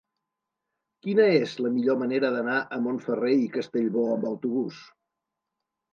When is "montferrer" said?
2.87-3.35